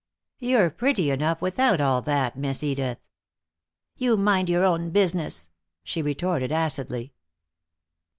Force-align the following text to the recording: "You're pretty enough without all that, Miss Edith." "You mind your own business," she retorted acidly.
"You're 0.39 0.71
pretty 0.71 1.11
enough 1.11 1.43
without 1.43 1.79
all 1.79 2.01
that, 2.01 2.35
Miss 2.35 2.63
Edith." 2.63 2.97
"You 3.97 4.17
mind 4.17 4.49
your 4.49 4.65
own 4.65 4.89
business," 4.89 5.51
she 5.83 6.01
retorted 6.01 6.51
acidly. 6.51 7.13